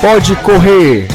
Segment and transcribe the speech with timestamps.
[0.00, 1.08] Pode Correr.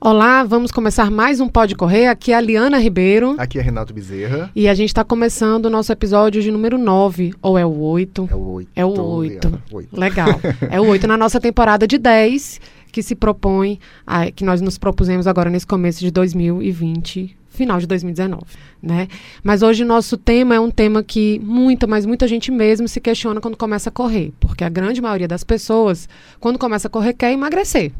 [0.00, 2.08] Olá, vamos começar mais um Pode Correr.
[2.08, 3.36] Aqui é a Liana Ribeiro.
[3.38, 4.50] Aqui é Renato Bezerra.
[4.56, 8.28] E a gente está começando o nosso episódio de número 9, ou é o 8?
[8.32, 8.70] É o 8.
[8.74, 9.50] É o 8.
[9.92, 10.40] Legal.
[10.68, 12.60] é o 8 na nossa temporada de 10,
[12.90, 17.86] que se propõe, a, que nós nos propusemos agora nesse começo de 2020, final de
[17.86, 18.42] 2019,
[18.82, 19.08] né?
[19.42, 23.40] Mas hoje nosso tema é um tema que muita, mas muita gente mesmo se questiona
[23.40, 26.08] quando começa a correr, porque a grande maioria das pessoas,
[26.40, 27.92] quando começa a correr, quer emagrecer.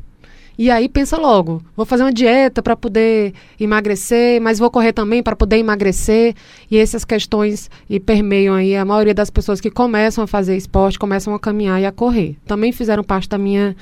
[0.56, 5.20] E aí pensa logo, vou fazer uma dieta para poder emagrecer, mas vou correr também
[5.20, 6.34] para poder emagrecer.
[6.70, 10.96] E essas questões e permeiam aí a maioria das pessoas que começam a fazer esporte,
[10.96, 12.36] começam a caminhar e a correr.
[12.46, 13.74] Também fizeram parte da minha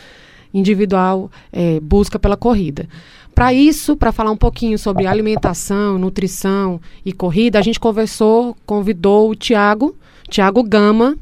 [0.55, 2.89] individual é, busca pela corrida.
[3.35, 9.31] Para isso, para falar um pouquinho sobre alimentação, nutrição e corrida, a gente conversou, convidou
[9.31, 9.97] o Tiago,
[10.29, 11.17] Tiago Gama,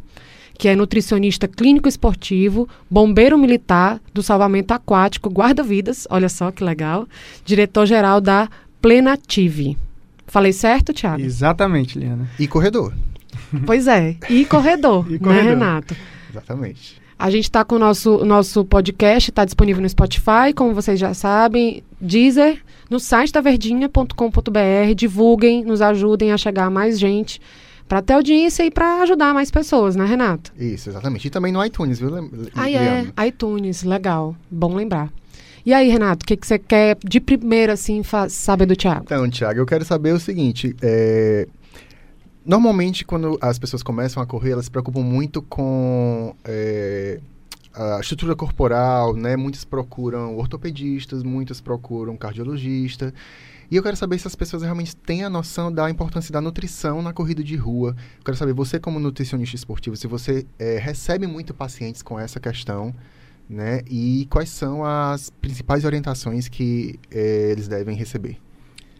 [0.58, 7.06] que é nutricionista clínico esportivo, bombeiro militar do salvamento aquático, guarda-vidas, olha só que legal,
[7.46, 8.48] diretor-geral da
[8.82, 9.78] Plenative.
[10.26, 11.22] Falei certo, Tiago?
[11.22, 12.28] Exatamente, Liana.
[12.38, 12.92] E corredor.
[13.64, 15.44] Pois é, e corredor, e né, corredor.
[15.44, 15.96] né, Renato?
[16.28, 16.99] Exatamente.
[17.20, 21.12] A gente está com o nosso, nosso podcast, está disponível no Spotify, como vocês já
[21.12, 24.94] sabem, Deezer, no site da verdinha.com.br.
[24.96, 27.38] Divulguem, nos ajudem a chegar a mais gente
[27.86, 30.50] para ter audiência e para ajudar mais pessoas, né, Renato?
[30.58, 31.26] Isso, exatamente.
[31.26, 32.10] E também no iTunes, viu?
[32.54, 33.04] Ah, é.
[33.28, 34.34] iTunes, legal.
[34.50, 35.12] Bom lembrar.
[35.66, 39.02] E aí, Renato, o que, que você quer de primeira, assim, saber do Thiago?
[39.04, 40.74] Então, Thiago, eu quero saber o seguinte.
[40.80, 41.46] É...
[42.44, 47.20] Normalmente, quando as pessoas começam a correr, elas se preocupam muito com é,
[47.74, 49.36] a estrutura corporal, né?
[49.36, 53.12] Muitas procuram ortopedistas, muitas procuram cardiologista.
[53.70, 57.02] E eu quero saber se as pessoas realmente têm a noção da importância da nutrição
[57.02, 57.94] na corrida de rua.
[58.18, 62.40] Eu quero saber, você como nutricionista esportivo, se você é, recebe muito pacientes com essa
[62.40, 62.92] questão,
[63.48, 63.82] né?
[63.88, 68.38] E quais são as principais orientações que é, eles devem receber.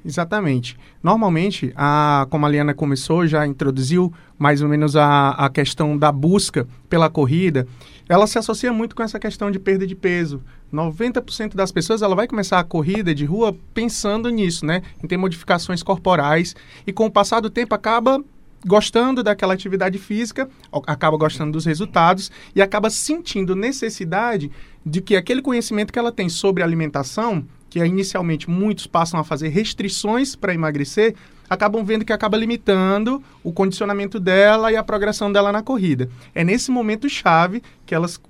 [0.05, 0.79] Exatamente.
[1.03, 6.11] Normalmente, a, como a Liana começou, já introduziu mais ou menos a, a questão da
[6.11, 7.67] busca pela corrida,
[8.09, 10.43] ela se associa muito com essa questão de perda de peso.
[10.73, 14.83] 90% das pessoas ela vai começar a corrida de rua pensando nisso, né?
[15.03, 16.57] Em ter modificações corporais
[16.87, 18.23] e com o passar do tempo acaba
[18.67, 20.49] gostando daquela atividade física,
[20.87, 24.51] acaba gostando dos resultados e acaba sentindo necessidade
[24.85, 29.49] de que aquele conhecimento que ela tem sobre alimentação que inicialmente muitos passam a fazer
[29.49, 31.15] restrições para emagrecer,
[31.49, 36.11] acabam vendo que acaba limitando o condicionamento dela e a progressão dela na corrida.
[36.35, 38.21] É nesse momento chave que elas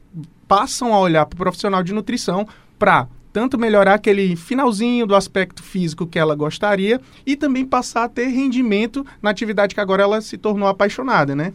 [0.47, 2.47] passam a olhar para o profissional de nutrição
[2.79, 8.09] para tanto melhorar aquele finalzinho do aspecto físico que ela gostaria e também passar a
[8.09, 11.53] ter rendimento na atividade que agora ela se tornou apaixonada, né?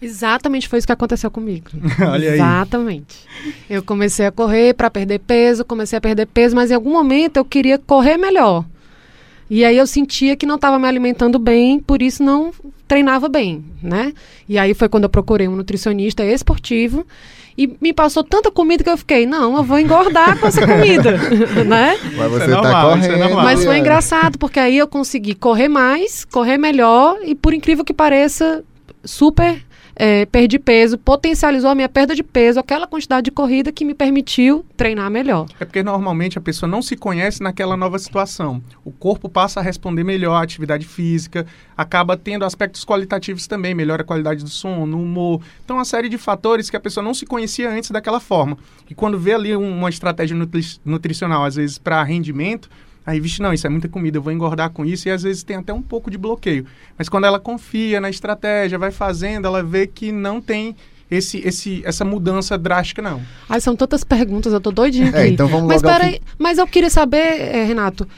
[0.00, 1.70] Exatamente foi isso que aconteceu comigo.
[2.00, 2.34] Olha aí.
[2.34, 3.16] Exatamente.
[3.68, 7.36] Eu comecei a correr para perder peso, comecei a perder peso, mas em algum momento
[7.36, 8.64] eu queria correr melhor.
[9.48, 12.52] E aí eu sentia que não estava me alimentando bem, por isso não
[12.88, 14.12] treinava bem, né?
[14.48, 17.06] E aí foi quando eu procurei um nutricionista esportivo
[17.56, 21.12] e me passou tanta comida que eu fiquei, não, eu vou engordar com essa comida,
[21.64, 21.96] né?
[22.16, 23.22] Mas você é normal, tá correndo.
[23.22, 27.84] É Mas foi engraçado, porque aí eu consegui correr mais, correr melhor e por incrível
[27.84, 28.62] que pareça,
[29.04, 29.64] super
[29.96, 33.94] é, perdi peso, potencializou a minha perda de peso, aquela quantidade de corrida que me
[33.94, 35.46] permitiu treinar melhor.
[35.58, 38.62] É porque normalmente a pessoa não se conhece naquela nova situação.
[38.84, 44.02] O corpo passa a responder melhor à atividade física, acaba tendo aspectos qualitativos também, melhora
[44.02, 45.40] a qualidade do sono, humor.
[45.64, 48.58] Então, uma série de fatores que a pessoa não se conhecia antes daquela forma.
[48.88, 52.68] E quando vê ali uma estratégia nutri nutricional, às vezes para rendimento,
[53.06, 55.44] Aí, vixe, não, isso é muita comida, eu vou engordar com isso, e às vezes
[55.44, 56.66] tem até um pouco de bloqueio.
[56.98, 60.74] Mas quando ela confia na estratégia, vai fazendo, ela vê que não tem
[61.08, 63.22] esse, esse, essa mudança drástica, não.
[63.48, 65.18] Ai, são tantas perguntas, eu tô doidinha é, aqui.
[65.18, 68.08] É, então vamos mas, logo peraí, mas eu queria saber, é, Renato,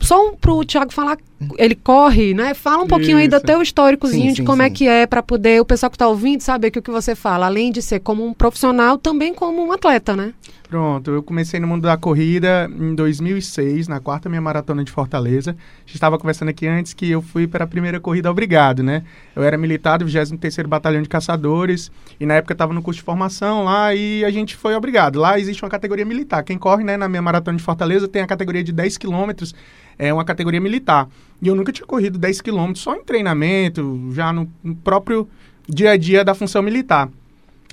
[0.00, 1.18] só um, pro Thiago falar,
[1.58, 2.54] ele corre, né?
[2.54, 3.20] Fala um pouquinho Isso.
[3.20, 4.70] aí do teu históricozinho sim, de sim, como é sim.
[4.70, 7.14] é que é para poder o pessoal que está ouvindo saber que o que você
[7.14, 10.34] fala, além de ser como um profissional, também como um atleta, né?
[10.68, 15.52] Pronto, eu comecei no mundo da corrida em 2006, na quarta minha maratona de Fortaleza.
[15.52, 19.04] A gente estava conversando aqui antes que eu fui para a primeira corrida obrigado, né?
[19.36, 23.04] Eu era militar do 23º Batalhão de Caçadores e na época estava no curso de
[23.04, 25.20] formação lá e a gente foi obrigado.
[25.20, 26.42] Lá existe uma categoria militar.
[26.42, 29.54] Quem corre, né, na minha maratona de Fortaleza tem a categoria de 10 quilômetros,
[29.98, 31.08] é uma categoria militar.
[31.40, 35.28] E eu nunca tinha corrido 10 quilômetros só em treinamento, já no, no próprio
[35.68, 37.08] dia a dia da função militar.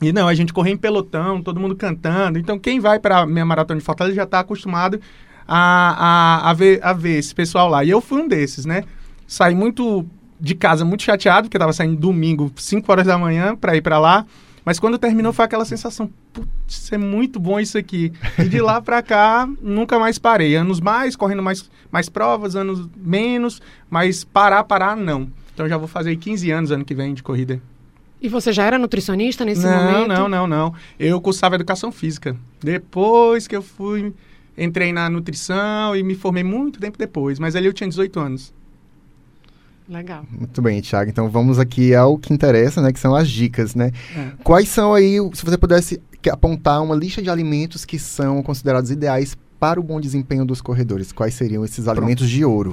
[0.01, 2.39] E não, a gente corria em pelotão, todo mundo cantando.
[2.39, 4.99] Então, quem vai para a minha maratona de Fortaleza já está acostumado
[5.47, 7.83] a, a, a, ver, a ver esse pessoal lá.
[7.83, 8.83] E eu fui um desses, né?
[9.27, 10.05] Saí muito
[10.39, 13.99] de casa muito chateado, porque estava saindo domingo, 5 horas da manhã, para ir para
[13.99, 14.25] lá.
[14.63, 18.13] Mas quando terminou foi aquela sensação, putz, é muito bom isso aqui.
[18.37, 20.55] E de lá para cá, nunca mais parei.
[20.55, 25.29] Anos mais, correndo mais, mais provas, anos menos, mas parar, parar, não.
[25.53, 27.61] Então já vou fazer 15 anos ano que vem de corrida.
[28.21, 30.07] E você já era nutricionista nesse não, momento?
[30.07, 30.73] Não, não, não.
[30.99, 32.37] Eu cursava educação física.
[32.63, 34.13] Depois que eu fui,
[34.55, 37.39] entrei na nutrição e me formei muito tempo depois.
[37.39, 38.53] Mas ali eu tinha 18 anos.
[39.91, 40.25] Legal.
[40.31, 41.09] Muito bem, Thiago.
[41.09, 42.93] Então vamos aqui ao que interessa, né?
[42.93, 43.91] Que são as dicas, né?
[44.15, 44.31] É.
[44.41, 46.01] Quais são aí, se você pudesse
[46.31, 51.11] apontar uma lista de alimentos que são considerados ideais para o bom desempenho dos corredores,
[51.11, 51.97] quais seriam esses Pronto.
[51.97, 52.71] alimentos de ouro?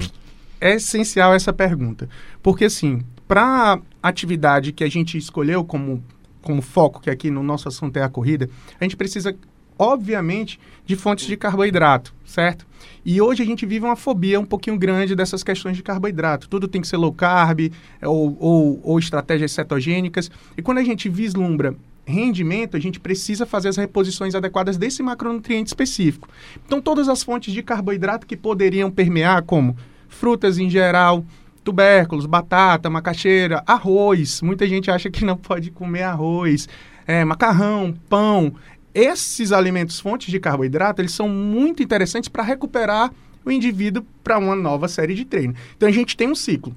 [0.61, 2.07] É essencial essa pergunta.
[2.41, 6.01] Porque, assim, para a atividade que a gente escolheu como,
[6.41, 8.49] como foco, que aqui no nosso assunto é a corrida,
[8.79, 9.35] a gente precisa
[9.79, 12.67] obviamente, de fontes de carboidrato, certo?
[13.05, 16.49] E hoje a gente vive uma fobia um pouquinho grande dessas questões de carboidrato.
[16.49, 17.71] Tudo tem que ser low carb
[18.03, 20.29] ou, ou, ou estratégias cetogênicas.
[20.57, 25.67] E quando a gente vislumbra rendimento, a gente precisa fazer as reposições adequadas desse macronutriente
[25.67, 26.27] específico.
[26.65, 29.77] Então, todas as fontes de carboidrato que poderiam permear, como
[30.07, 31.23] frutas em geral,
[31.63, 34.41] tubérculos, batata, macaxeira, arroz.
[34.41, 36.67] Muita gente acha que não pode comer arroz.
[37.05, 38.53] É, macarrão, pão
[38.99, 43.11] esses alimentos fontes de carboidrato, eles são muito interessantes para recuperar
[43.45, 45.55] o indivíduo para uma nova série de treino.
[45.77, 46.75] Então a gente tem um ciclo.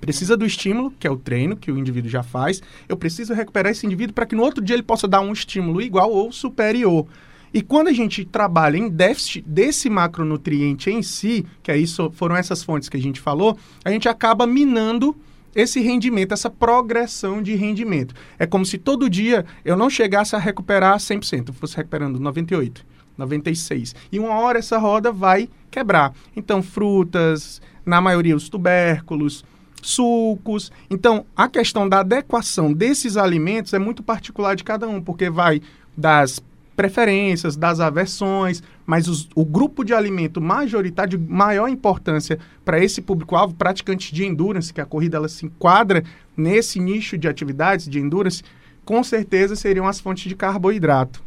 [0.00, 2.62] Precisa do estímulo, que é o treino que o indivíduo já faz.
[2.88, 5.82] Eu preciso recuperar esse indivíduo para que no outro dia ele possa dar um estímulo
[5.82, 7.06] igual ou superior.
[7.52, 12.62] E quando a gente trabalha em déficit desse macronutriente em si, que aí foram essas
[12.62, 15.16] fontes que a gente falou, a gente acaba minando
[15.54, 18.14] esse rendimento, essa progressão de rendimento.
[18.38, 22.84] É como se todo dia eu não chegasse a recuperar 100%, eu fosse recuperando 98,
[23.16, 23.94] 96.
[24.10, 26.12] E uma hora essa roda vai quebrar.
[26.36, 29.44] Então, frutas, na maioria os tubérculos,
[29.82, 30.70] sucos.
[30.90, 35.60] Então, a questão da adequação desses alimentos é muito particular de cada um, porque vai
[35.96, 36.42] das
[36.80, 43.02] preferências, das aversões, mas os, o grupo de alimento majoritário de maior importância para esse
[43.02, 46.02] público-alvo, praticantes de endurance, que a corrida ela se enquadra
[46.34, 48.42] nesse nicho de atividades de endurance,
[48.82, 51.22] com certeza seriam as fontes de carboidrato.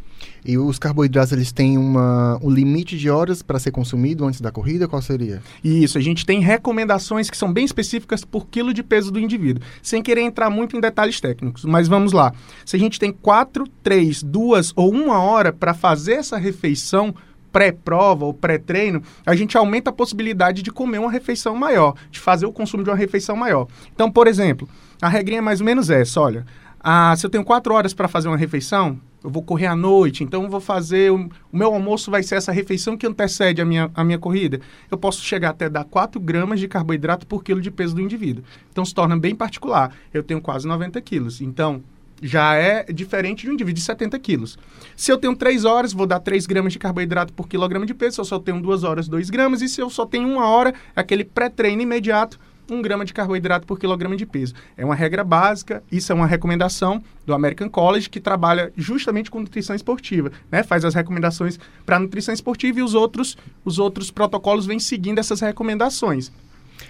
[0.46, 4.52] E os carboidratos, eles têm uma, um limite de horas para ser consumido antes da
[4.52, 4.88] corrida?
[4.88, 5.42] Qual seria?
[5.64, 9.64] Isso, a gente tem recomendações que são bem específicas por quilo de peso do indivíduo,
[9.81, 11.64] sem querer entrar muito em detalhes técnicos.
[11.66, 12.34] Mas vamos lá.
[12.66, 17.14] Se a gente tem quatro, três, duas ou uma hora para fazer essa refeição
[17.54, 22.48] pré-prova ou pré-treino, a gente aumenta a possibilidade de comer uma refeição maior, de fazer
[22.48, 23.68] o consumo de uma refeição maior.
[23.94, 24.68] Então, por exemplo,
[25.00, 26.46] a regrinha mais ou menos é essa, olha,
[26.80, 30.24] ah, se eu tenho quatro horas para fazer uma refeição, eu vou correr à noite,
[30.24, 31.12] então eu vou fazer.
[31.12, 34.60] O, o, meu almoço vai ser essa refeição que antecede a minha, a minha corrida.
[34.92, 38.44] Eu posso chegar até dar 4 gramas de carboidrato por quilo de peso do indivíduo.
[38.72, 39.96] Então se torna bem particular.
[40.14, 41.40] Eu tenho quase 90 quilos.
[41.40, 41.81] Então,
[42.22, 44.58] já é diferente de um indivíduo de 70 quilos.
[44.96, 48.16] Se eu tenho 3 horas, vou dar 3 gramas de carboidrato por quilograma de peso.
[48.16, 49.62] Se eu só tenho 2 horas, 2 gramas.
[49.62, 53.80] E se eu só tenho uma hora, aquele pré-treino imediato, um grama de carboidrato por
[53.80, 54.54] quilograma de peso.
[54.77, 59.39] É uma regra básica, isso é uma recomendação do American College, que trabalha justamente com
[59.39, 60.63] nutrição esportiva, né?
[60.63, 65.39] Faz as recomendações para nutrição esportiva e os outros, os outros protocolos vêm seguindo essas
[65.39, 66.31] recomendações.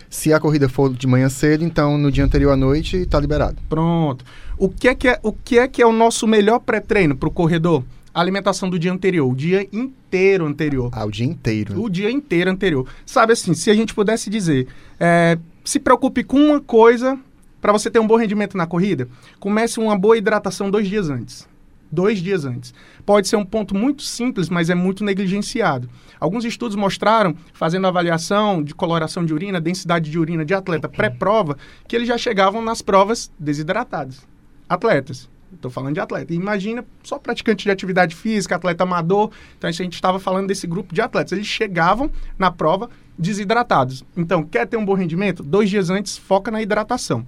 [0.10, 3.58] Se a corrida for de manhã cedo, então no dia anterior à noite está liberado.
[3.68, 4.24] Pronto.
[4.58, 7.28] O que é que é o, que é, que é o nosso melhor pré-treino para
[7.28, 7.84] o corredor?
[8.14, 10.92] A alimentação do dia anterior, o dia inteiro anterior.
[10.94, 11.82] Ah, o dia inteiro.
[11.82, 12.88] O dia inteiro anterior.
[13.08, 14.68] Sabe assim, se a gente pudesse dizer,
[15.00, 17.20] é, se preocupe com uma coisa
[17.62, 19.08] para você ter um bom rendimento na corrida.
[19.40, 21.48] Comece uma boa hidratação dois dias antes.
[21.90, 22.74] Dois dias antes.
[23.06, 25.90] Pode ser um ponto muito simples, mas é muito negligenciado.
[26.20, 31.58] Alguns estudos mostraram, fazendo avaliação de coloração de urina, densidade de urina de atleta pré-prova,
[31.88, 34.28] que eles já chegavam nas provas desidratados.
[34.68, 35.30] Atletas.
[35.54, 36.34] Estou falando de atleta.
[36.34, 39.32] E imagina só praticante de atividade física, atleta amador.
[39.58, 41.32] Então, a gente estava falando desse grupo de atletas.
[41.32, 44.04] Eles chegavam na prova desidratados.
[44.16, 45.44] Então, quer ter um bom rendimento?
[45.44, 47.26] Dois dias antes, foca na hidratação.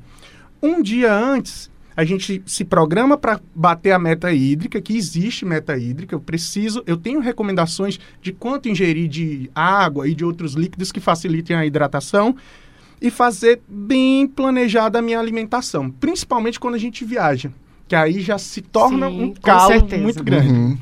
[0.62, 5.78] Um dia antes, a gente se programa para bater a meta hídrica, que existe meta
[5.78, 6.14] hídrica.
[6.14, 11.00] Eu preciso, eu tenho recomendações de quanto ingerir de água e de outros líquidos que
[11.00, 12.36] facilitem a hidratação
[13.02, 17.52] e fazer bem planejada a minha alimentação, principalmente quando a gente viaja,
[17.88, 20.52] que aí já se torna Sim, um calo muito grande.
[20.52, 20.78] Uhum.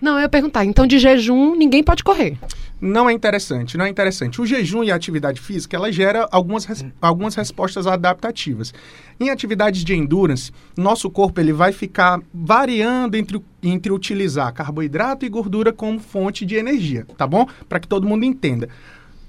[0.00, 2.38] Não, eu ia perguntar, então de jejum ninguém pode correr
[2.80, 4.40] não é interessante, não é interessante.
[4.40, 8.72] O jejum e a atividade física, ela gera algumas, res, algumas respostas adaptativas.
[9.18, 15.28] Em atividades de endurance, nosso corpo ele vai ficar variando entre, entre utilizar carboidrato e
[15.28, 17.46] gordura como fonte de energia, tá bom?
[17.68, 18.68] Para que todo mundo entenda.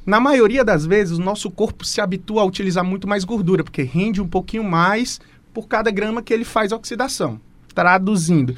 [0.05, 3.83] Na maioria das vezes, o nosso corpo se habitua a utilizar muito mais gordura, porque
[3.83, 5.19] rende um pouquinho mais
[5.53, 7.39] por cada grama que ele faz oxidação.
[7.73, 8.55] Traduzindo,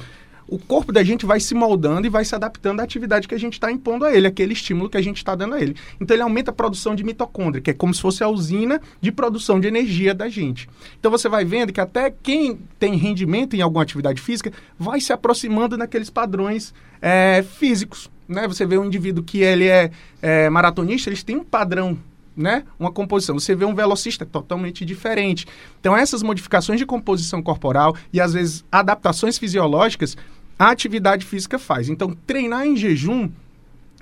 [0.50, 3.38] o corpo da gente vai se moldando e vai se adaptando à atividade que a
[3.38, 5.76] gente está impondo a ele, aquele estímulo que a gente está dando a ele.
[6.00, 9.12] Então ele aumenta a produção de mitocôndria, que é como se fosse a usina de
[9.12, 10.68] produção de energia da gente.
[10.98, 15.12] Então você vai vendo que até quem tem rendimento em alguma atividade física vai se
[15.12, 18.10] aproximando naqueles padrões é, físicos.
[18.28, 18.48] Né?
[18.48, 19.90] Você vê um indivíduo que ele é,
[20.20, 21.96] é maratonista, eles têm um padrão
[22.36, 23.38] né, uma composição.
[23.38, 25.46] Você vê um velocista totalmente diferente.
[25.78, 30.16] Então, essas modificações de composição corporal e, às vezes, adaptações fisiológicas
[30.60, 31.88] a atividade física faz.
[31.88, 33.30] Então, treinar em jejum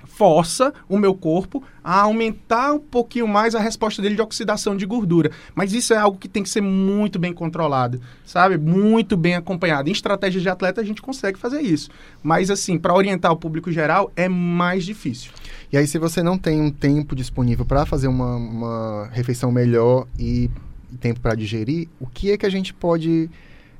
[0.05, 4.85] força o meu corpo a aumentar um pouquinho mais a resposta dele de oxidação de
[4.85, 5.31] gordura.
[5.55, 8.57] Mas isso é algo que tem que ser muito bem controlado, sabe?
[8.57, 9.87] Muito bem acompanhado.
[9.87, 11.89] Em estratégia de atleta a gente consegue fazer isso.
[12.21, 15.31] Mas assim, para orientar o público geral é mais difícil.
[15.71, 20.05] E aí se você não tem um tempo disponível para fazer uma, uma refeição melhor
[20.19, 20.49] e
[20.99, 23.29] tempo para digerir, o que é que a gente pode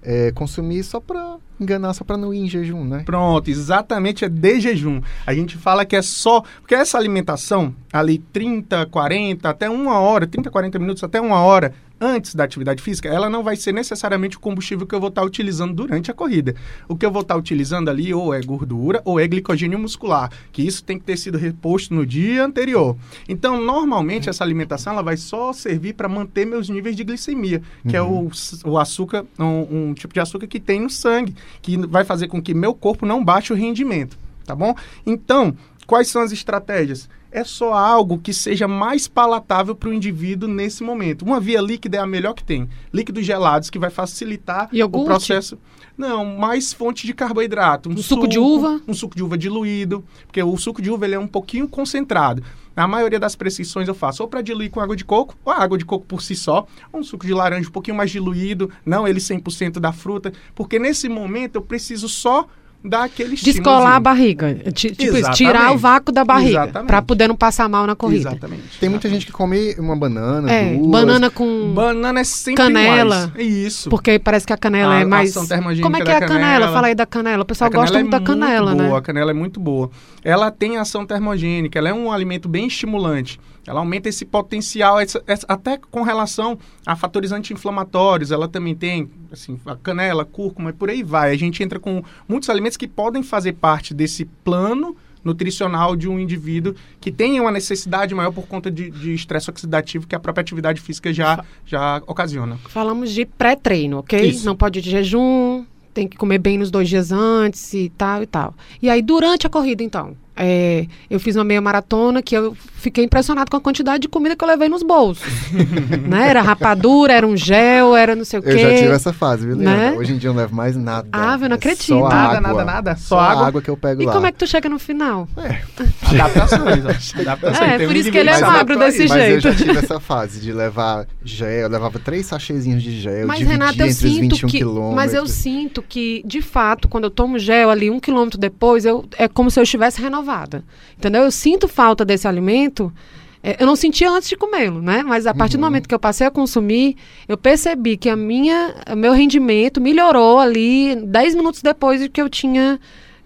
[0.02, 3.04] é, consumir só para enganar, só para não ir em jejum, né?
[3.06, 5.02] Pronto, exatamente, é de jejum.
[5.26, 6.42] A gente fala que é só.
[6.62, 11.74] Porque essa alimentação, ali 30, 40, até uma hora, 30, 40 minutos, até uma hora
[12.00, 15.24] antes da atividade física, ela não vai ser necessariamente o combustível que eu vou estar
[15.24, 16.56] utilizando durante a corrida.
[16.88, 20.62] O que eu vou estar utilizando ali ou é gordura ou é glicogênio muscular, que
[20.62, 22.96] isso tem que ter sido reposto no dia anterior.
[23.28, 27.96] Então, normalmente, essa alimentação ela vai só servir para manter meus níveis de glicemia, que
[27.96, 28.30] é uhum.
[28.66, 32.04] é o, o açúcar, um, um tipo de açúcar que tem no sangue, que vai
[32.04, 34.74] fazer com que meu corpo não baixe o rendimento, tá bom?
[35.06, 37.10] Então, quais são as estratégias?
[37.32, 41.24] É só algo que seja mais palatável para o indivíduo nesse momento.
[41.24, 42.70] Uma via líquida é a melhor que tem.
[42.94, 45.04] Líquidos gelados, que vai facilitar Iogurte?
[45.04, 45.58] o processo.
[45.98, 47.90] Não, mais fonte de carboidrato.
[47.90, 48.82] Um, um suco, suco, de uva?
[48.88, 52.42] Um suco de uva diluído, porque o suco de uva ele é um pouquinho concentrado.
[52.76, 55.78] Na maioria das prescrições eu faço ou para diluir com água de coco, ou água
[55.78, 59.06] de coco por si só, ou um suco de laranja um pouquinho mais diluído, não
[59.06, 62.48] ele 100% da fruta, porque nesse momento eu preciso só
[62.84, 64.56] dar aquele Descolar a barriga.
[64.74, 66.68] Tipo isso, tirar o vácuo da barriga.
[66.68, 68.30] Para poder não passar mal na corrida.
[68.30, 68.80] Exatamente.
[68.80, 70.90] Tem muita gente que come uma banana, é, duas.
[70.90, 71.74] Banana com.
[71.74, 73.32] Banana é sempre canela.
[73.36, 73.48] Mais.
[73.48, 73.90] Isso.
[73.90, 75.34] Porque parece que a canela a, é mais.
[75.82, 76.40] Como é que é a canela?
[76.40, 76.74] canela?
[76.74, 77.44] Fala aí da canela.
[77.44, 78.88] O pessoal gosta muito é da canela, muito né?
[78.88, 79.90] Boa, a canela é muito boa.
[80.24, 83.40] Ela tem ação termogênica, ela é um alimento bem estimulante.
[83.70, 88.32] Ela aumenta esse potencial, essa, essa, até com relação a fatores anti-inflamatórios.
[88.32, 91.32] Ela também tem, assim, a canela, cúrcuma e por aí vai.
[91.32, 96.20] A gente entra com muitos alimentos que podem fazer parte desse plano nutricional de um
[96.20, 100.80] indivíduo que tem uma necessidade maior por conta de estresse oxidativo que a própria atividade
[100.82, 102.58] física já, já ocasiona.
[102.70, 104.20] Falamos de pré-treino, ok?
[104.30, 104.46] Isso.
[104.46, 108.24] Não pode ir de jejum, tem que comer bem nos dois dias antes e tal
[108.24, 108.54] e tal.
[108.82, 110.16] E aí, durante a corrida, então?
[110.42, 114.38] É, eu fiz uma meia maratona que eu fiquei impressionado com a quantidade de comida
[114.38, 115.28] que eu levei nos bolsos.
[116.08, 116.30] né?
[116.30, 118.52] Era rapadura, era um gel, era não sei o quê.
[118.52, 119.94] Eu já tive essa fase, viu, né?
[119.98, 121.10] Hoje em dia eu não levo mais nada.
[121.12, 121.84] Ah, eu não é acredito.
[121.84, 122.40] Só nada, água.
[122.40, 122.96] nada, nada.
[122.96, 123.48] Só, só água.
[123.48, 124.12] água que eu pego e lá.
[124.14, 125.28] E como é que tu chega no final?
[125.36, 125.60] É.
[126.16, 127.14] Adaptações.
[127.20, 127.70] Adaptações.
[127.70, 129.36] É, por isso que ele é magro desse mas jeito.
[129.36, 131.50] Mas eu já tive essa fase de levar gel.
[131.50, 133.28] Eu levava três sachêzinhos de gel.
[133.28, 134.64] Mas, Renata, eu sinto que...
[134.96, 139.06] Mas eu sinto que, de fato, quando eu tomo gel ali um quilômetro depois, eu,
[139.18, 140.64] é como se eu estivesse renovada.
[140.98, 141.24] Entendeu?
[141.24, 142.94] Eu sinto falta desse alimento.
[143.42, 145.02] É, eu não sentia antes de comê-lo, né?
[145.02, 145.62] Mas a partir uhum.
[145.62, 146.96] do momento que eu passei a consumir,
[147.28, 152.22] eu percebi que a minha, o meu rendimento melhorou ali 10 minutos depois de que
[152.22, 152.80] eu tinha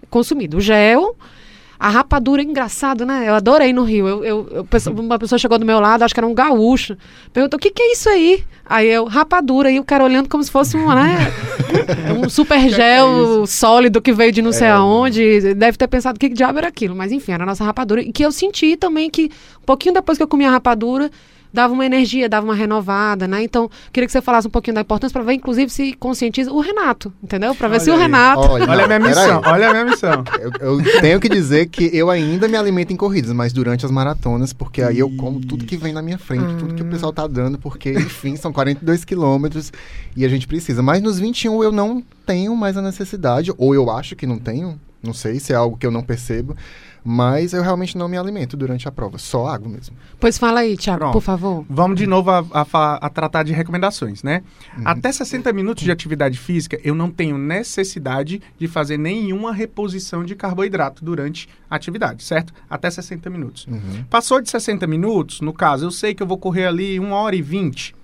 [0.08, 0.58] consumido.
[0.58, 1.16] O gel,
[1.78, 3.28] a rapadura, engraçado, né?
[3.28, 4.06] Eu adorei no Rio.
[4.06, 4.66] Eu, eu, eu,
[4.98, 6.96] uma pessoa chegou do meu lado, acho que era um gaúcho,
[7.32, 8.44] perguntou: o que, que é isso aí?
[8.66, 11.32] Aí eu, rapadura, e o cara olhando como se fosse um, né?
[12.24, 14.70] um super é gel é sólido que veio de não sei é.
[14.70, 15.54] aonde.
[15.54, 16.94] Deve ter pensado que diabo era aquilo.
[16.94, 18.00] Mas enfim, era a nossa rapadura.
[18.00, 21.10] E que eu senti também que, um pouquinho depois que eu comi a rapadura,
[21.54, 23.44] dava uma energia, dava uma renovada, né?
[23.44, 26.60] Então, queria que você falasse um pouquinho da importância para ver, inclusive, se conscientiza o
[26.60, 27.54] Renato, entendeu?
[27.54, 27.96] Para ver olha se aí.
[27.96, 28.40] o Renato.
[28.40, 30.24] Olha, olha a minha missão, olha a minha missão.
[30.60, 33.90] Eu, eu, tenho que dizer que eu ainda me alimento em corridas, mas durante as
[33.90, 36.58] maratonas, porque aí eu como tudo que vem na minha frente, hum.
[36.58, 39.72] tudo que o pessoal tá dando, porque, enfim, são 42 quilômetros
[40.16, 40.82] e a gente precisa.
[40.82, 44.78] Mas nos 21 eu não tenho mais a necessidade, ou eu acho que não tenho,
[45.02, 46.56] não sei se é algo que eu não percebo.
[47.04, 49.94] Mas eu realmente não me alimento durante a prova, só água mesmo.
[50.18, 51.64] Pois fala aí, Tiago, por favor.
[51.68, 54.42] Vamos de novo a, a, a tratar de recomendações, né?
[54.78, 54.84] Uhum.
[54.86, 60.34] Até 60 minutos de atividade física, eu não tenho necessidade de fazer nenhuma reposição de
[60.34, 62.54] carboidrato durante a atividade, certo?
[62.70, 63.66] Até 60 minutos.
[63.66, 64.04] Uhum.
[64.08, 67.36] Passou de 60 minutos, no caso, eu sei que eu vou correr ali 1 hora
[67.36, 67.94] e 20.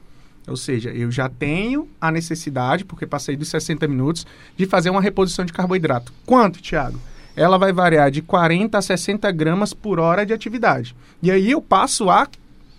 [0.46, 4.26] Ou seja, eu já tenho a necessidade, porque passei dos 60 minutos,
[4.56, 6.12] de fazer uma reposição de carboidrato.
[6.26, 6.98] Quanto, Tiago?
[7.36, 10.94] Ela vai variar de 40 a 60 gramas por hora de atividade.
[11.22, 12.28] E aí eu passo a,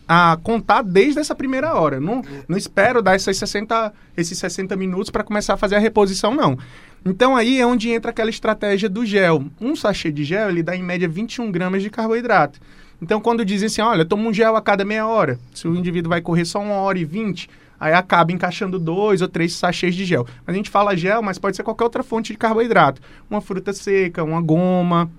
[0.07, 1.99] a contar desde essa primeira hora.
[1.99, 6.33] Não, não espero dar essas 60, esses 60 minutos para começar a fazer a reposição,
[6.33, 6.57] não.
[7.05, 9.45] Então aí é onde entra aquela estratégia do gel.
[9.59, 12.59] Um sachê de gel, ele dá em média 21 gramas de carboidrato.
[13.01, 16.11] Então, quando dizem assim, olha, toma um gel a cada meia hora, se o indivíduo
[16.11, 17.49] vai correr só uma hora e vinte,
[17.81, 20.27] aí acaba encaixando dois ou três sachês de gel.
[20.45, 23.01] A gente fala gel, mas pode ser qualquer outra fonte de carboidrato.
[23.27, 25.09] Uma fruta seca, uma goma,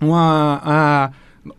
[0.00, 0.60] uma...
[0.64, 1.10] A,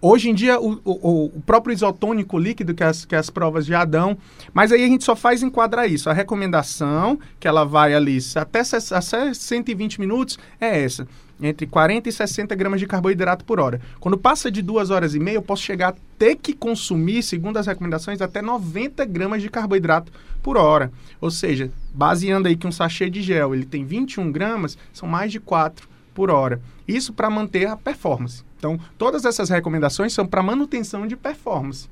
[0.01, 3.85] Hoje em dia, o, o, o, próprio isotônico líquido que as, que as provas já
[3.85, 4.17] dão,
[4.53, 6.09] mas aí a gente só faz enquadrar isso.
[6.09, 11.07] A recomendação, que ela vai ali até, até 120 minutos, é essa
[11.41, 13.79] entre 40 e 60 gramas de carboidrato por hora.
[13.99, 17.57] Quando passa de duas horas e meia, eu posso chegar a ter que consumir, segundo
[17.57, 20.11] as recomendações, até 90 gramas de carboidrato
[20.43, 20.91] por hora.
[21.21, 25.31] Ou seja, baseando aí que um sachê de gel ele tem 21 gramas, são mais
[25.31, 26.61] de 4 por hora.
[26.87, 28.43] Isso para manter a performance.
[28.59, 31.89] Então, todas essas recomendações são para manutenção de performance.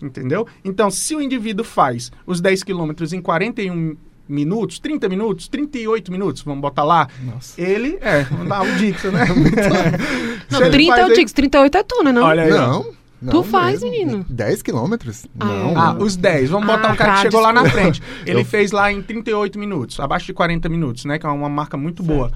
[0.00, 0.46] Entendeu?
[0.64, 3.96] Então, se o indivíduo faz os 10 quilômetros em 41
[4.28, 7.08] minutos, 30 minutos, 38 minutos, vamos botar lá.
[7.22, 7.60] Nossa.
[7.60, 9.24] Ele, é, vamos dar o Dixon, né?
[10.50, 12.12] não, 30 é o Dixon, 38 é tu, né?
[12.12, 12.22] Não?
[12.22, 12.50] Olha aí.
[12.50, 13.00] Não.
[13.20, 13.90] Não, tu faz, mesmo.
[13.90, 14.26] menino.
[14.30, 15.26] 10 quilômetros?
[15.38, 15.78] Ah, não.
[15.78, 16.48] Ah, os 10.
[16.48, 17.60] Vamos botar ah, um cara tá, que chegou desculpa.
[17.60, 18.02] lá na frente.
[18.24, 18.44] Ele Eu...
[18.46, 21.18] fez lá em 38 minutos, abaixo de 40 minutos, né?
[21.18, 22.16] Que é uma marca muito certo.
[22.16, 22.32] boa.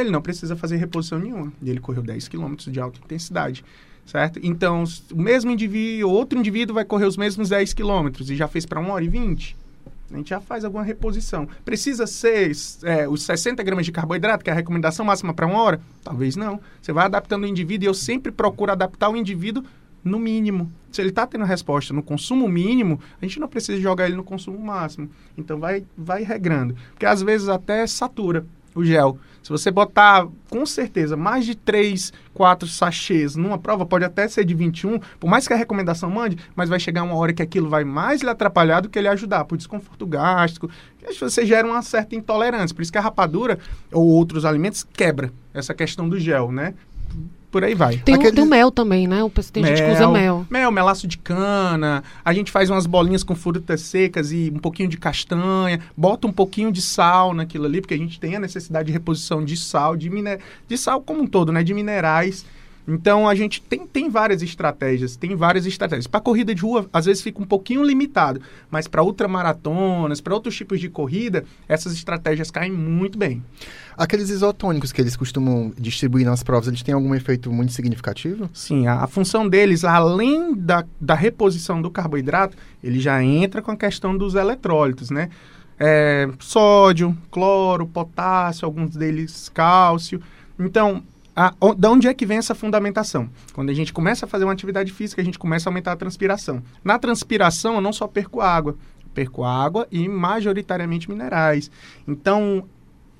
[0.00, 1.52] Ele não precisa fazer reposição nenhuma.
[1.62, 3.64] Ele correu 10 quilômetros de alta intensidade.
[4.06, 4.40] Certo?
[4.42, 8.64] Então, o mesmo indivíduo, outro indivíduo vai correr os mesmos 10 quilômetros e já fez
[8.64, 9.56] para 1 hora e 20
[10.10, 11.46] a gente já faz alguma reposição.
[11.64, 12.52] Precisa ser
[12.84, 15.80] é, os 60 gramas de carboidrato, que é a recomendação máxima para uma hora?
[16.02, 16.60] Talvez não.
[16.80, 19.62] Você vai adaptando o indivíduo e eu sempre procuro adaptar o indivíduo
[20.02, 20.72] no mínimo.
[20.90, 24.24] Se ele está tendo resposta no consumo mínimo, a gente não precisa jogar ele no
[24.24, 25.10] consumo máximo.
[25.36, 26.74] Então vai, vai regrando.
[26.92, 28.46] Porque às vezes até satura
[28.78, 29.18] o gel.
[29.42, 34.44] Se você botar, com certeza, mais de 3, 4 sachês numa prova, pode até ser
[34.44, 37.68] de 21, por mais que a recomendação mande, mas vai chegar uma hora que aquilo
[37.68, 40.68] vai mais lhe atrapalhar do que lhe ajudar, por desconforto gástrico,
[41.18, 42.74] você gera uma certa intolerância.
[42.74, 43.58] Por isso que a rapadura
[43.92, 46.74] ou outros alimentos quebra essa questão do gel, né?
[47.50, 47.98] Por aí vai.
[47.98, 48.32] Tem Aquele...
[48.32, 49.22] o do mel também, né?
[49.22, 50.46] O tem mel, gente que usa mel.
[50.50, 52.02] Mel, melaço de cana.
[52.24, 55.80] A gente faz umas bolinhas com frutas secas e um pouquinho de castanha.
[55.96, 59.44] Bota um pouquinho de sal naquilo ali, porque a gente tem a necessidade de reposição
[59.44, 60.40] de sal, de, miner...
[60.66, 61.62] de sal como um todo, né?
[61.62, 62.44] De minerais.
[62.88, 66.06] Então a gente tem, tem várias estratégias, tem várias estratégias.
[66.06, 70.56] Para corrida de rua, às vezes fica um pouquinho limitado, mas para ultramaratonas, para outros
[70.56, 73.42] tipos de corrida, essas estratégias caem muito bem.
[73.94, 78.48] Aqueles isotônicos que eles costumam distribuir nas provas, eles têm algum efeito muito significativo?
[78.54, 83.70] Sim, a, a função deles, além da, da reposição do carboidrato, ele já entra com
[83.70, 85.28] a questão dos eletrólitos, né?
[85.78, 90.20] É, sódio, cloro, potássio, alguns deles cálcio.
[90.58, 91.02] Então,
[91.38, 93.30] a, da onde é que vem essa fundamentação?
[93.52, 95.96] Quando a gente começa a fazer uma atividade física, a gente começa a aumentar a
[95.96, 96.60] transpiração.
[96.82, 98.76] Na transpiração, eu não só perco água,
[99.14, 101.70] perco água e majoritariamente minerais.
[102.08, 102.64] Então,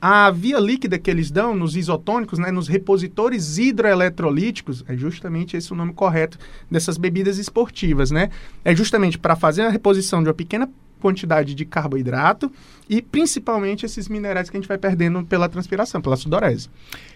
[0.00, 5.72] a via líquida que eles dão nos isotônicos, né, nos repositores hidroeletrolíticos, é justamente esse
[5.72, 8.30] o nome correto dessas bebidas esportivas, né?
[8.64, 12.50] É justamente para fazer a reposição de uma pequena quantidade de carboidrato
[12.88, 16.68] e principalmente esses minerais que a gente vai perdendo pela transpiração, pela sudorese.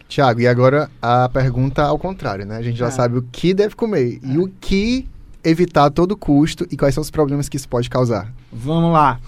[0.08, 2.56] Tiago, e agora a pergunta ao contrário, né?
[2.56, 2.90] A gente já é.
[2.90, 4.26] sabe o que deve comer é.
[4.26, 5.08] e o que
[5.44, 8.32] evitar a todo custo e quais são os problemas que isso pode causar.
[8.52, 9.18] Vamos lá.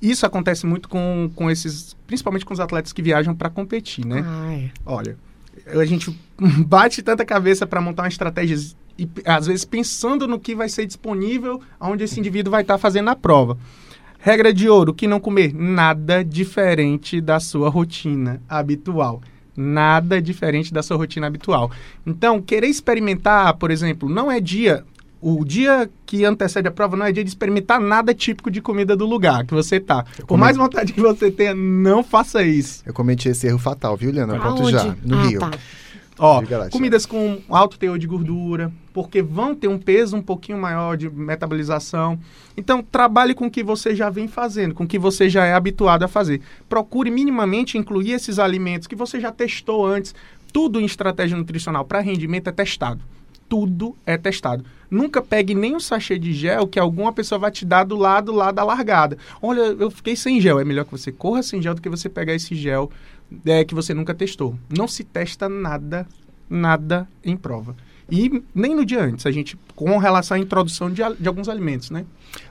[0.00, 4.24] Isso acontece muito com, com esses, principalmente com os atletas que viajam para competir, né?
[4.26, 4.70] Ah, é.
[4.86, 5.16] Olha,
[5.66, 6.18] a gente
[6.66, 8.56] bate tanta cabeça para montar uma estratégia
[8.98, 12.78] e às vezes pensando no que vai ser disponível onde esse indivíduo vai estar tá
[12.78, 13.56] fazendo a prova.
[14.20, 15.52] Regra de ouro: o que não comer?
[15.54, 19.22] Nada diferente da sua rotina habitual.
[19.56, 21.70] Nada diferente da sua rotina habitual.
[22.06, 24.84] Então, querer experimentar, por exemplo, não é dia.
[25.22, 28.96] O dia que antecede a prova não é dia de experimentar nada típico de comida
[28.96, 30.02] do lugar que você tá.
[30.26, 32.82] Por mais vontade que você tenha, não faça isso.
[32.86, 34.38] Eu cometi esse erro fatal, viu, Liana?
[34.38, 35.40] Pronto já, no ah, Rio.
[35.40, 35.50] Tá.
[36.18, 40.96] Ó, comidas com alto teor de gordura, porque vão ter um peso um pouquinho maior
[40.96, 42.18] de metabolização.
[42.56, 45.54] Então, trabalhe com o que você já vem fazendo, com o que você já é
[45.54, 46.40] habituado a fazer.
[46.68, 50.14] Procure minimamente incluir esses alimentos que você já testou antes.
[50.52, 53.00] Tudo em estratégia nutricional para rendimento é testado.
[53.48, 54.64] Tudo é testado.
[54.90, 58.32] Nunca pegue nem um sachê de gel que alguma pessoa vai te dar do lado
[58.32, 59.16] lá da largada.
[59.40, 60.58] Olha, eu fiquei sem gel.
[60.58, 62.90] É melhor que você corra sem gel do que você pegar esse gel
[63.44, 64.56] é, que você nunca testou.
[64.68, 66.06] Não se testa nada,
[66.48, 67.76] nada em prova.
[68.10, 71.90] E nem no dia antes, a gente, com relação à introdução de, de alguns alimentos,
[71.90, 72.04] né?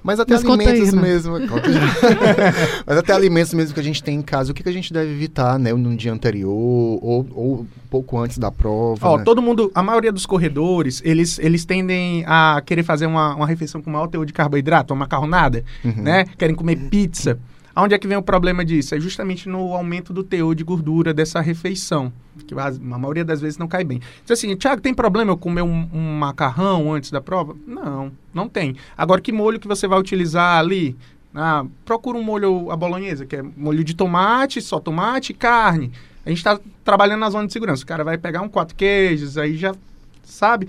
[0.04, 1.36] Mas até Mas alimentos aí, mesmo.
[2.86, 4.92] Mas até alimentos mesmo que a gente tem em casa, o que, que a gente
[4.94, 5.74] deve evitar, né?
[5.74, 9.08] No dia anterior ou, ou pouco antes da prova.
[9.08, 9.24] Ó, né?
[9.24, 13.82] todo mundo, a maioria dos corredores, eles, eles tendem a querer fazer uma, uma refeição
[13.82, 16.04] com maior teor de carboidrato, uma macarronada, Uhum.
[16.04, 16.26] né?
[16.38, 17.40] Querem comer pizza.
[17.76, 18.96] Aonde é que vem o problema disso?
[18.96, 22.12] É justamente no aumento do teor de gordura dessa refeição,
[22.48, 24.00] que a, maioria das vezes não cai bem.
[24.24, 27.56] Diz assim, Tiago, tem problema eu comer um, um macarrão antes da prova?
[27.66, 28.76] Não, não tem.
[28.98, 30.96] Agora, que molho que você vai utilizar ali?
[31.34, 35.92] Ah, procura um molho à bolonhesa, que é molho de tomate, só tomate e carne.
[36.26, 37.84] A gente está trabalhando na zona de segurança.
[37.84, 39.76] O cara vai pegar um quatro queijos, aí já
[40.24, 40.68] sabe.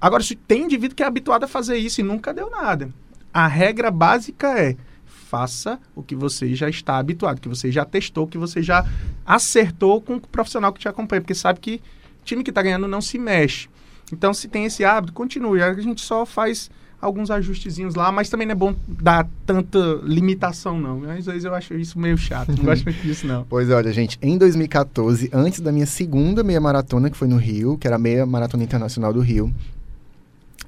[0.00, 2.88] Agora, se tem indivíduo que é habituado a fazer isso e nunca deu nada.
[3.32, 4.76] A regra básica é
[5.28, 8.86] faça o que você já está habituado, que você já testou, que você já
[9.26, 11.82] acertou com o profissional que te acompanha, porque sabe que
[12.24, 13.68] time que está ganhando não se mexe.
[14.12, 15.62] Então, se tem esse hábito, continue.
[15.62, 20.80] A gente só faz alguns ajustezinhos lá, mas também não é bom dar tanta limitação,
[20.80, 21.08] não.
[21.10, 23.44] Às vezes eu acho isso meio chato, não gosto muito disso, não.
[23.48, 27.36] Pois é, olha, gente, em 2014, antes da minha segunda meia maratona, que foi no
[27.36, 29.54] Rio, que era a meia maratona internacional do Rio,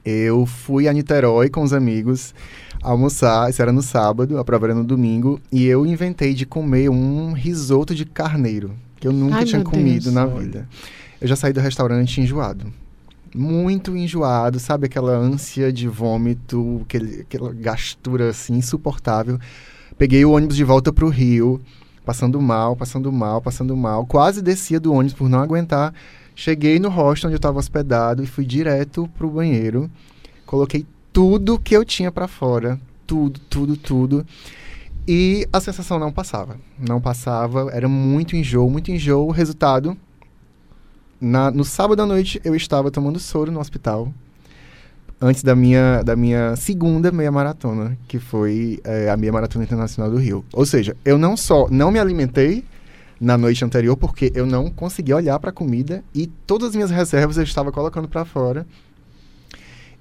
[0.04, 2.34] eu fui a Niterói com os amigos
[2.82, 6.88] almoçar, isso era no sábado, a prova era no domingo, e eu inventei de comer
[6.88, 10.14] um risoto de carneiro, que eu nunca Ai, tinha comido Deus.
[10.14, 10.40] na Olha.
[10.40, 10.68] vida.
[11.20, 12.72] Eu já saí do restaurante enjoado.
[13.34, 14.86] Muito enjoado, sabe?
[14.86, 19.38] Aquela ânsia de vômito, aquele, aquela gastura assim insuportável.
[19.98, 21.60] Peguei o ônibus de volta pro Rio,
[22.04, 24.06] passando mal, passando mal, passando mal.
[24.06, 25.92] Quase descia do ônibus por não aguentar.
[26.40, 29.90] Cheguei no hostel onde eu estava hospedado e fui direto pro banheiro.
[30.46, 34.26] Coloquei tudo que eu tinha para fora, tudo, tudo, tudo.
[35.06, 36.56] E a sensação não passava.
[36.78, 39.28] Não passava, era muito enjoo, muito enjoo.
[39.28, 39.94] O resultado,
[41.20, 44.10] na- no sábado à noite eu estava tomando soro no hospital.
[45.20, 50.10] Antes da minha, da minha segunda meia maratona, que foi eh, a meia maratona internacional
[50.10, 50.42] do Rio.
[50.54, 52.64] Ou seja, eu não só não me alimentei
[53.20, 56.90] na noite anterior, porque eu não conseguia olhar para a comida e todas as minhas
[56.90, 58.66] reservas eu estava colocando para fora.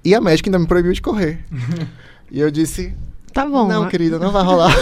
[0.02, 1.44] E a médica ainda me proibiu de correr.
[2.30, 2.94] e eu disse:
[3.32, 3.68] Tá bom.
[3.68, 3.90] Não, né?
[3.90, 4.74] querida, não vai rolar.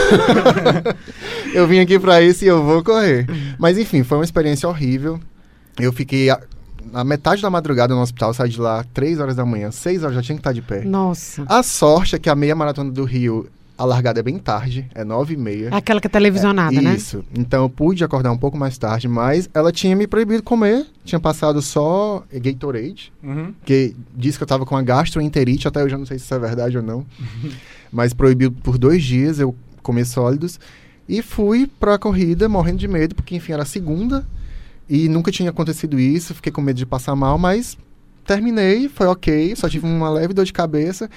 [1.52, 3.26] eu vim aqui para isso e eu vou correr.
[3.58, 5.18] Mas enfim, foi uma experiência horrível.
[5.78, 6.40] Eu fiquei a,
[6.94, 10.14] a metade da madrugada no hospital, saí de lá 3 horas da manhã, 6 horas
[10.14, 10.82] já tinha que estar de pé.
[10.84, 11.44] Nossa.
[11.46, 13.48] A sorte é que a meia maratona do Rio,
[13.78, 15.68] a largada é bem tarde, é 9 e meia.
[15.70, 16.94] Aquela que é televisionada, né?
[16.96, 17.24] Isso.
[17.38, 20.84] Então eu pude acordar um pouco mais tarde, mas ela tinha me proibido comer.
[21.04, 23.54] Tinha passado só Gatorade, Uhum.
[23.64, 26.34] que disse que eu tava com a gastroenterite, até eu já não sei se isso
[26.34, 27.06] é verdade ou não.
[27.92, 30.58] mas proibiu por dois dias eu comer sólidos.
[31.08, 34.26] E fui pra corrida morrendo de medo, porque enfim, era a segunda.
[34.90, 37.78] E nunca tinha acontecido isso, fiquei com medo de passar mal, mas
[38.26, 41.08] terminei, foi ok, só tive uma leve dor de cabeça.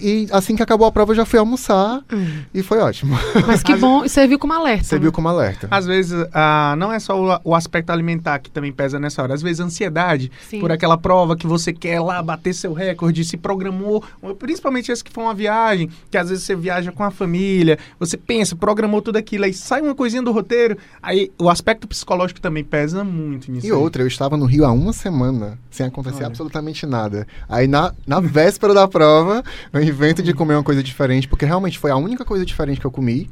[0.00, 2.42] E assim que acabou a prova, eu já fui almoçar Hum.
[2.54, 3.18] e foi ótimo.
[3.46, 4.84] Mas que bom, e serviu como alerta.
[4.84, 5.00] Você né?
[5.02, 5.68] viu como alerta.
[5.70, 9.34] Às vezes, ah, não é só o, o aspecto alimentar que também pesa nessa hora.
[9.34, 10.60] Às vezes, a ansiedade Sim.
[10.60, 14.02] por aquela prova que você quer lá bater seu recorde, se programou,
[14.38, 18.16] principalmente esse que foi uma viagem, que às vezes você viaja com a família, você
[18.16, 22.64] pensa, programou tudo aquilo, aí sai uma coisinha do roteiro, aí o aspecto psicológico também
[22.64, 23.66] pesa muito nisso.
[23.66, 23.76] E aí.
[23.76, 26.26] outra, eu estava no Rio há uma semana, sem acontecer Olha.
[26.28, 27.26] absolutamente nada.
[27.48, 31.78] Aí na, na véspera da prova, eu invento de comer uma coisa diferente, porque realmente
[31.78, 33.28] foi a única coisa diferente que eu comi.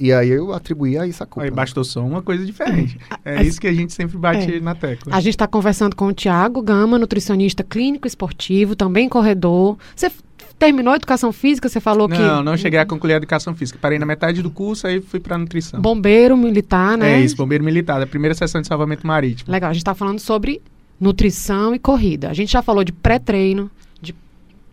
[0.00, 1.44] E aí eu atribuí a isso a culpa.
[1.44, 2.96] Aí bastou só uma coisa diferente.
[3.24, 4.60] É isso que a gente sempre bate É.
[4.60, 5.12] na tecla.
[5.14, 9.76] A gente está conversando com o Tiago Gama, nutricionista clínico esportivo, também corredor.
[9.96, 10.08] Você
[10.56, 11.68] terminou a educação física?
[11.68, 12.16] Você falou que.
[12.16, 13.76] Não, não cheguei a concluir a educação física.
[13.82, 15.80] Parei na metade do curso, aí fui pra nutrição.
[15.80, 17.14] Bombeiro militar, né?
[17.14, 19.50] É isso, bombeiro militar, a primeira sessão de salvamento marítimo.
[19.50, 20.62] Legal, a gente está falando sobre
[21.00, 22.30] nutrição e corrida.
[22.30, 23.68] A gente já falou de pré-treino,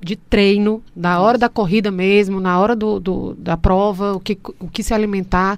[0.01, 4.37] de, treino, da hora da corrida mesmo, na hora do, do- da prova, o que,
[4.59, 5.57] o que se alimentar.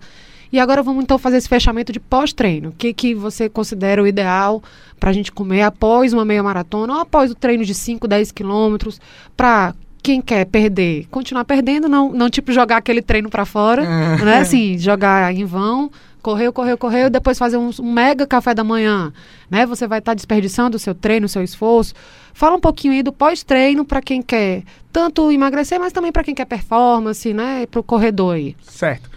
[0.52, 2.69] E agora vamos então fazer esse fechamento de pós-treino.
[2.69, 4.63] O que, que você considera o ideal
[5.00, 8.32] para a gente comer após uma meia maratona ou após o treino de 5, 10
[8.32, 9.02] quilômetros
[9.36, 13.84] para quem quer perder, continuar perdendo, não, não tipo jogar aquele treino para fora,
[14.23, 14.38] né?
[14.39, 15.91] Assim, jogar em vão,
[16.28, 19.13] correu, correu, correu, depois fazer um, um mega café da manhã,
[19.50, 19.66] né?
[19.66, 21.94] Você vai estar desperdiçando o seu treino, o seu esforço.
[22.34, 26.36] Fala um pouquinho aí do pós-treino para quem quer tanto emagrecer, mas também para quem
[26.36, 27.66] quer performance, né?
[27.68, 28.58] Para o corredor aí.
[28.62, 29.10] Certo.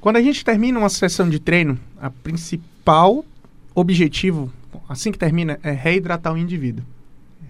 [0.00, 3.22] Quando a gente termina uma sessão de treino, a principal
[3.74, 4.50] objetivo,
[4.88, 6.82] assim que termina, é reidratar o indivíduo.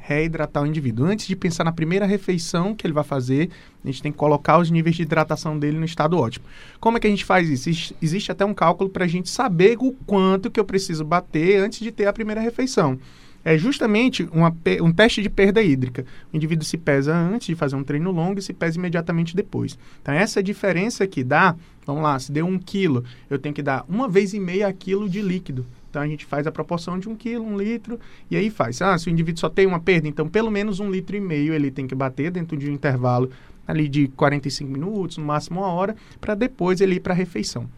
[0.05, 1.07] Reidratar o indivíduo.
[1.07, 3.51] Antes de pensar na primeira refeição que ele vai fazer,
[3.85, 6.45] a gente tem que colocar os níveis de hidratação dele no estado ótimo.
[6.81, 7.95] Como é que a gente faz isso?
[8.03, 11.79] Existe- até um cálculo para a gente saber o quanto que eu preciso bater antes
[11.79, 12.99] de ter a primeira refeição.
[13.45, 16.07] é justamente uma, um teste de perda hídrica.
[16.33, 19.77] O indivíduo se pesa antes de fazer um treino longo e se pesa imediatamente depois.
[20.01, 23.85] Então, essa diferença que dá, vamos lá, se deu um quilo, eu tenho que dar
[23.88, 25.67] uma vez e meia quilo de líquido.
[25.92, 28.00] Então a gente faz a proporção de um quilo, um litro,
[28.31, 28.81] e aí faz.
[28.81, 31.52] Ah, se o indivíduo só tem uma perda, então pelo menos um litro e meio
[31.52, 33.31] ele tem que bater dentro de um intervalo
[33.68, 37.68] ali de 45 minutos, no máximo uma hora, para depois ele ir para a refeição.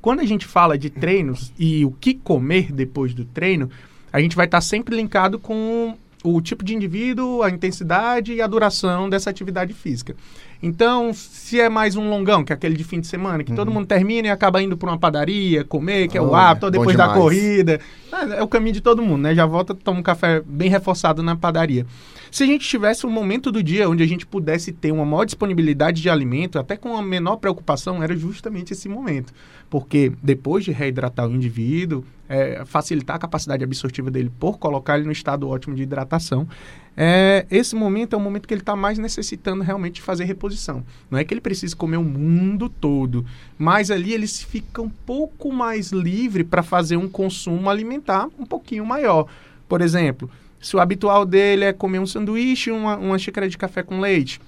[0.00, 3.68] Quando a gente fala de treinos e o que comer depois do treino,
[4.12, 8.40] a gente vai estar tá sempre linkado com o tipo de indivíduo, a intensidade e
[8.40, 10.14] a duração dessa atividade física.
[10.62, 13.56] Então, se é mais um longão, que é aquele de fim de semana, que uhum.
[13.56, 16.96] todo mundo termina e acaba indo para uma padaria, comer, que é o hábito, depois
[16.96, 17.80] da corrida.
[18.12, 19.34] É, é, o caminho de todo mundo, né?
[19.34, 21.84] Já volta, toma um café bem reforçado na padaria.
[22.30, 25.24] Se a gente tivesse um momento do dia onde a gente pudesse ter uma maior
[25.24, 29.34] disponibilidade de alimento, até com a menor preocupação, era justamente esse momento.
[29.68, 35.04] Porque depois de reidratar o indivíduo, é, facilitar a capacidade absortiva dele por colocar ele
[35.04, 36.48] no estado ótimo de hidratação,
[36.96, 40.82] é, esse momento é o momento que ele está mais necessitando realmente de fazer reposição.
[41.10, 43.26] Não é que ele precise comer o mundo todo,
[43.58, 48.86] mas ali ele fica um pouco mais livre para fazer um consumo alimentar um pouquinho
[48.86, 49.26] maior.
[49.68, 53.82] Por exemplo, se o habitual dele é comer um sanduíche, uma, uma xícara de café
[53.82, 54.40] com leite,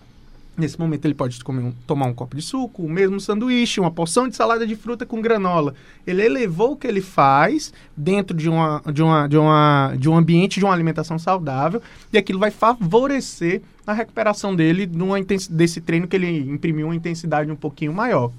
[0.56, 4.28] Nesse momento ele pode um, tomar um copo de suco, o mesmo sanduíche, uma porção
[4.28, 5.74] de salada de fruta com granola.
[6.06, 10.16] Ele elevou o que ele faz dentro de, uma, de, uma, de, uma, de um
[10.16, 15.16] ambiente de uma alimentação saudável e aquilo vai favorecer a recuperação dele numa
[15.50, 18.30] desse treino que ele imprimiu uma intensidade um pouquinho maior.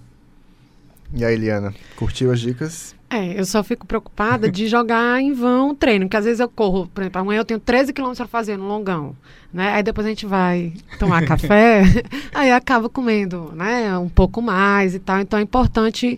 [1.14, 2.95] E aí, Eliana, curtiu as dicas?
[3.10, 6.50] É, eu só fico preocupada de jogar em vão o treino, porque às vezes eu
[6.50, 9.16] corro, por exemplo, amanhã eu tenho 13 quilômetros para fazer no longão,
[9.54, 9.74] né?
[9.74, 11.84] Aí depois a gente vai tomar café,
[12.34, 15.22] aí acaba comendo, né, um pouco mais e tal.
[15.22, 16.18] Então é importante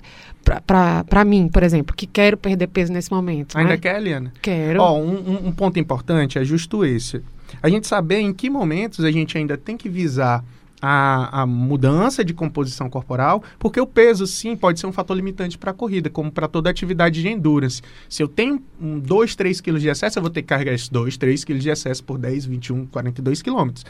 [0.65, 3.57] para mim, por exemplo, que quero perder peso nesse momento.
[3.57, 3.77] Ainda né?
[3.77, 4.31] quer, Eliana?
[4.41, 4.81] Quero.
[4.81, 7.21] Ó, um, um ponto importante é justo esse.
[7.61, 10.43] A gente saber em que momentos a gente ainda tem que visar
[10.81, 15.57] a, a, mudança de composição corporal, porque o peso, sim, pode ser um fator limitante
[15.57, 17.81] para a corrida, como para toda atividade de endurance.
[18.07, 20.89] Se eu tenho 2, um, 3 quilos de excesso, eu vou ter que carregar esses
[20.89, 23.85] 2, 3 quilos de excesso por 10, 21, 42 quilômetros.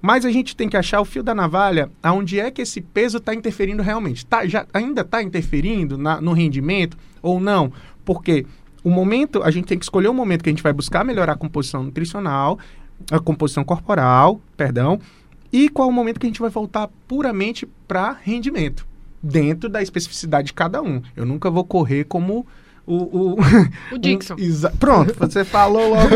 [0.00, 3.18] Mas a gente tem que achar o fio da navalha aonde é que esse peso
[3.18, 4.26] está interferindo realmente.
[4.26, 7.72] Tá, já, ainda está interferindo na, no rendimento ou não?
[8.04, 8.44] Porque
[8.82, 11.34] o momento, a gente tem que escolher o momento que a gente vai buscar melhorar
[11.34, 12.58] a composição nutricional,
[13.12, 14.98] a composição corporal, perdão,
[15.52, 18.86] e qual o momento que a gente vai voltar puramente para rendimento,
[19.22, 21.02] dentro da especificidade de cada um.
[21.14, 22.46] Eu nunca vou correr como
[22.86, 23.36] o, o,
[23.92, 24.34] o Dixon.
[24.42, 26.08] Um, pronto, você falou logo.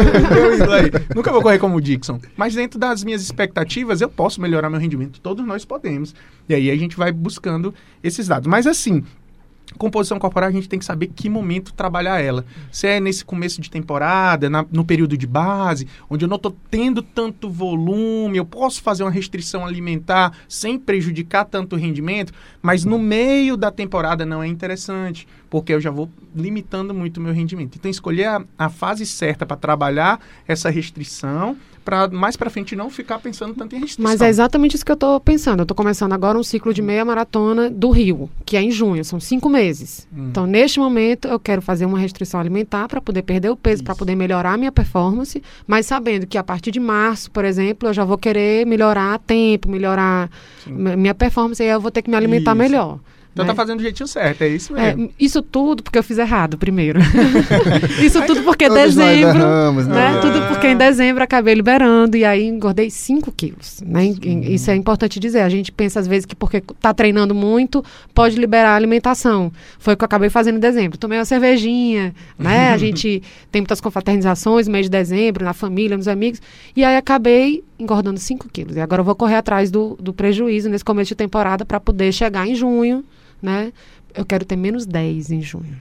[1.15, 2.19] Nunca vou correr como o Dixon.
[2.37, 5.21] Mas dentro das minhas expectativas, eu posso melhorar meu rendimento.
[5.21, 6.15] Todos nós podemos.
[6.49, 8.49] E aí a gente vai buscando esses dados.
[8.49, 9.05] Mas assim,
[9.77, 12.45] Composição corporal, a gente tem que saber que momento trabalhar ela.
[12.71, 16.57] Se é nesse começo de temporada, na, no período de base, onde eu não estou
[16.71, 22.85] tendo tanto volume, eu posso fazer uma restrição alimentar sem prejudicar tanto o rendimento, mas
[22.85, 27.33] no meio da temporada não é interessante, porque eu já vou limitando muito o meu
[27.33, 27.77] rendimento.
[27.77, 32.91] Então, escolher a, a fase certa para trabalhar essa restrição para mais para frente não
[32.91, 34.11] ficar pensando tanto em restrição.
[34.11, 35.61] Mas é exatamente isso que eu estou pensando.
[35.61, 39.05] Eu estou começando agora um ciclo de meia maratona do Rio, que é em junho,
[39.05, 40.07] são cinco meses.
[40.13, 40.27] Hum.
[40.29, 43.95] Então, neste momento, eu quero fazer uma restrição alimentar para poder perder o peso, para
[43.95, 47.95] poder melhorar a minha performance, mas sabendo que a partir de março, por exemplo, eu
[47.95, 50.29] já vou querer melhorar tempo, melhorar
[50.67, 52.59] minha performance, e aí eu vou ter que me alimentar isso.
[52.59, 52.99] melhor.
[53.37, 53.55] Então tá né?
[53.55, 55.05] tá fazendo do jeitinho certo, é isso mesmo.
[55.05, 56.99] É, isso tudo porque eu fiz errado primeiro.
[58.03, 59.37] isso tudo porque dezembro.
[59.37, 60.15] Erramos, né?
[60.15, 60.21] né?
[60.23, 63.83] Tudo porque em dezembro acabei liberando e aí engordei 5 quilos.
[63.85, 64.07] Né?
[64.07, 65.41] Isso é importante dizer.
[65.41, 69.53] A gente pensa às vezes que porque tá treinando muito, pode liberar a alimentação.
[69.79, 70.97] Foi o que eu acabei fazendo em dezembro.
[70.97, 72.71] Tomei uma cervejinha, né?
[72.73, 73.23] a gente
[73.53, 76.41] tem muitas confraternizações no mês de dezembro, na família, nos amigos.
[76.75, 78.77] E aí acabei engordando 5 quilos.
[78.77, 82.11] E agora eu vou correr atrás do, do prejuízo nesse começo de temporada para poder
[82.13, 83.05] chegar em junho
[83.41, 83.73] né?
[84.15, 85.77] Eu quero ter menos 10 em junho.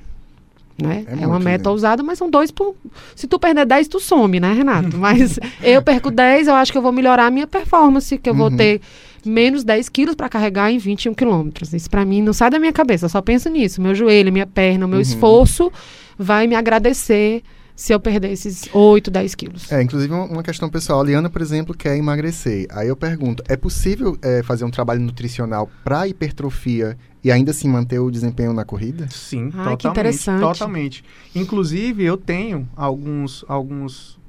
[0.82, 1.06] Né?
[1.08, 2.76] É, é uma meta ousada, mas são dois por.
[3.16, 4.98] Se tu perder 10, tu some, né, Renato?
[4.98, 8.34] Mas eu perco 10, eu acho que eu vou melhorar a minha performance, que eu
[8.34, 8.40] uhum.
[8.40, 8.82] vou ter
[9.26, 11.74] menos 10 quilos para carregar em 21 quilômetros.
[11.74, 13.82] Isso para mim não sai da minha cabeça, eu só penso nisso.
[13.82, 15.02] Meu joelho, minha perna, o meu uhum.
[15.02, 15.72] esforço
[16.18, 17.42] vai me agradecer
[17.74, 19.72] se eu perder esses 8, 10 quilos.
[19.72, 21.02] É, inclusive uma questão pessoal.
[21.02, 22.68] A Liana, por exemplo, quer emagrecer.
[22.70, 27.68] Aí eu pergunto, é possível é, fazer um trabalho nutricional para hipertrofia e ainda assim
[27.68, 29.08] manter o desempenho na corrida?
[29.10, 29.82] Sim, Ai, totalmente.
[29.82, 30.42] Que interessante.
[30.42, 31.04] Totalmente.
[31.34, 34.20] Inclusive, eu tenho alguns, alguns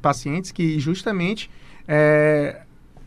[0.00, 1.50] pacientes que justamente
[1.88, 2.60] é,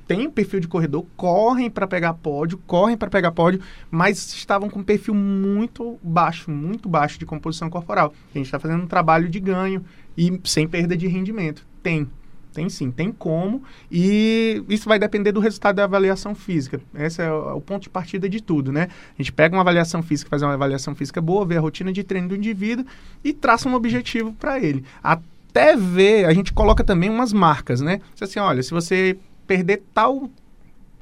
[0.05, 4.79] têm perfil de corredor, correm para pegar pódio, correm para pegar pódio, mas estavam com
[4.79, 8.13] um perfil muito baixo, muito baixo de composição corporal.
[8.35, 9.81] A gente está fazendo um trabalho de ganho
[10.17, 11.65] e sem perda de rendimento.
[11.81, 12.05] Tem.
[12.53, 13.63] Tem sim, tem como.
[13.89, 16.81] E isso vai depender do resultado da avaliação física.
[16.95, 18.89] Esse é o, o ponto de partida de tudo, né?
[19.17, 22.03] A gente pega uma avaliação física, faz uma avaliação física boa, vê a rotina de
[22.03, 22.85] treino do indivíduo
[23.23, 24.83] e traça um objetivo para ele.
[25.01, 28.01] Até ver, a gente coloca também umas marcas, né?
[28.19, 30.29] Assim, olha, se você perder tal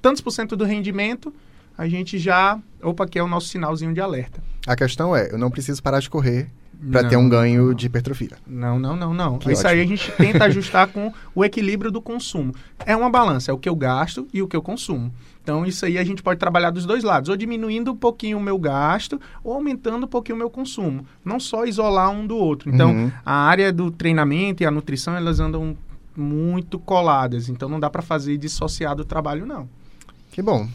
[0.02, 1.34] tantos por cento do rendimento,
[1.78, 2.60] a gente já.
[2.82, 4.42] Opa, aqui é o nosso sinalzinho de alerta.
[4.68, 6.50] A questão é, eu não preciso parar de correr
[6.92, 8.38] para ter um ganho de hipertrofia.
[8.48, 9.38] Não, não, não, não.
[9.38, 9.74] Que Isso ótimo.
[9.74, 12.54] aí a gente tenta ajustar com o equilíbrio do consumo.
[12.86, 15.12] É uma balança, é o que eu gasto e o que eu consumo.
[15.44, 18.42] Então, isso aí a gente pode trabalhar dos dois lados, ou diminuindo um pouquinho o
[18.42, 21.06] meu gasto, ou aumentando um pouquinho o meu consumo.
[21.26, 22.70] Não só isolar um do outro.
[22.70, 23.12] Então, uhum.
[23.26, 25.76] a área do treinamento e a nutrição, elas andam
[26.15, 27.50] muito coladas.
[27.50, 29.68] Então, não dá para fazer dissociado o trabalho, não.
[30.32, 30.68] Que bom.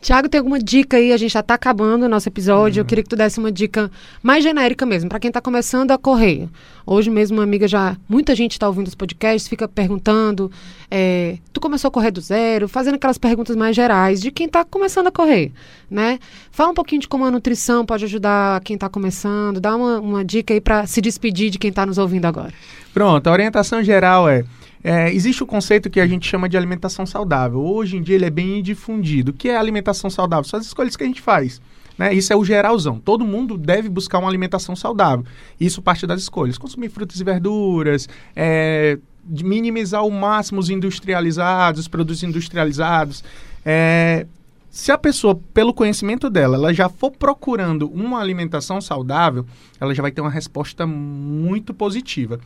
[0.00, 1.12] Tiago, tem alguma dica aí?
[1.12, 2.80] A gente já está acabando o nosso episódio.
[2.80, 2.84] Uhum.
[2.84, 3.90] Eu queria que tu desse uma dica
[4.22, 6.48] mais genérica mesmo, para quem está começando a correr.
[6.84, 7.96] Hoje mesmo, uma amiga já.
[8.08, 10.50] Muita gente está ouvindo os podcasts, fica perguntando.
[10.90, 14.64] É, tu começou a correr do zero, fazendo aquelas perguntas mais gerais de quem está
[14.64, 15.50] começando a correr,
[15.90, 16.18] né?
[16.50, 19.60] Fala um pouquinho de como a nutrição pode ajudar quem está começando.
[19.60, 22.52] Dá uma, uma dica aí para se despedir de quem está nos ouvindo agora.
[22.94, 24.44] Pronto, a orientação geral é
[24.88, 27.58] é, existe o conceito que a gente chama de alimentação saudável.
[27.58, 29.32] Hoje em dia ele é bem difundido.
[29.32, 30.44] O que é alimentação saudável?
[30.44, 31.60] São as escolhas que a gente faz.
[31.98, 32.14] Né?
[32.14, 33.00] Isso é o geralzão.
[33.00, 35.26] Todo mundo deve buscar uma alimentação saudável.
[35.58, 36.56] Isso parte das escolhas.
[36.56, 38.96] Consumir frutas e verduras, é,
[39.28, 43.24] minimizar ao máximo os industrializados, os produtos industrializados.
[43.64, 44.24] É,
[44.70, 49.44] se a pessoa, pelo conhecimento dela, ela já for procurando uma alimentação saudável,
[49.80, 52.38] ela já vai ter uma resposta muito positiva.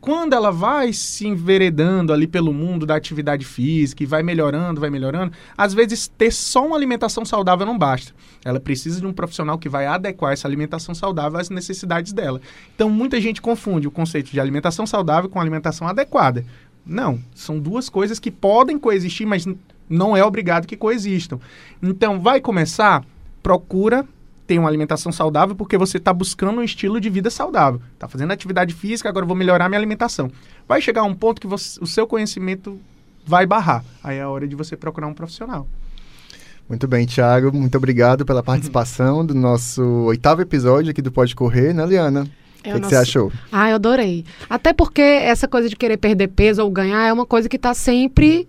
[0.00, 4.90] Quando ela vai se enveredando ali pelo mundo da atividade física e vai melhorando, vai
[4.90, 8.14] melhorando, às vezes ter só uma alimentação saudável não basta.
[8.44, 12.40] Ela precisa de um profissional que vai adequar essa alimentação saudável às necessidades dela.
[12.74, 16.44] Então, muita gente confunde o conceito de alimentação saudável com alimentação adequada.
[16.86, 19.46] Não, são duas coisas que podem coexistir, mas
[19.90, 21.40] não é obrigado que coexistam.
[21.82, 23.04] Então, vai começar,
[23.42, 24.06] procura
[24.48, 27.82] ter uma alimentação saudável porque você está buscando um estilo de vida saudável.
[27.92, 30.32] Está fazendo atividade física, agora vou melhorar minha alimentação.
[30.66, 32.80] Vai chegar um ponto que você, o seu conhecimento
[33.26, 33.84] vai barrar.
[34.02, 35.68] Aí é a hora de você procurar um profissional.
[36.66, 37.54] Muito bem, Thiago.
[37.54, 42.26] Muito obrigado pela participação do nosso oitavo episódio aqui do Pode Correr, né, Liana?
[42.64, 42.82] É o que, nosso...
[42.82, 43.32] que, você achou?
[43.52, 44.24] Ah, eu adorei.
[44.48, 47.74] Até porque essa coisa de querer perder peso ou ganhar é uma coisa que está
[47.74, 48.48] sempre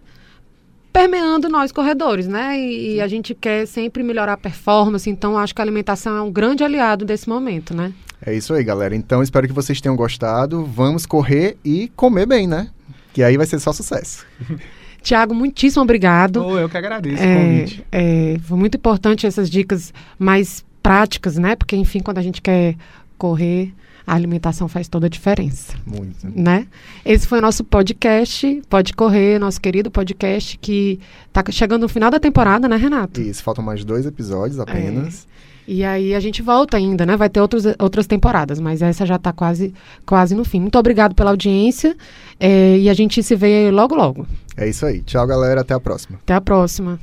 [0.91, 2.59] permeando nós corredores, né?
[2.59, 6.21] E, e, a gente quer sempre melhorar a performance, então acho que a alimentação é
[6.21, 7.93] um grande aliado desse momento, né?
[8.25, 8.95] É isso aí, galera.
[8.95, 10.65] Então espero que vocês tenham gostado.
[10.65, 12.69] Vamos correr e comer bem, né?
[13.13, 14.25] Que aí vai ser só sucesso.
[15.01, 16.43] Tiago, muitíssimo obrigado.
[16.43, 17.85] Oh, eu que agradeço é, o convite.
[17.91, 21.55] É, foi muito importante essas dicas mais práticas, né?
[21.55, 22.75] Porque, enfim, quando a gente quer
[23.17, 23.73] correr,
[24.09, 25.75] a alimentação faz toda a diferença.
[25.85, 26.27] Muito.
[26.35, 26.65] Né?
[27.05, 32.09] Esse foi o nosso podcast, Pode Correr, nosso querido podcast que está chegando no final
[32.09, 33.21] da temporada, né, Renato?
[33.21, 35.27] Isso, faltam mais dois episódios apenas.
[35.67, 35.71] É.
[35.71, 37.15] E aí a gente volta ainda, né?
[37.15, 39.71] Vai ter outros, outras temporadas, mas essa já está quase,
[40.03, 40.59] quase no fim.
[40.59, 41.95] Muito obrigado pela audiência
[42.39, 44.25] é, e a gente se vê logo, logo.
[44.57, 45.03] É isso aí.
[45.03, 45.61] Tchau, galera.
[45.61, 46.17] Até a próxima.
[46.23, 46.99] Até a próxima.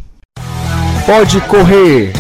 [1.07, 2.13] Pode correr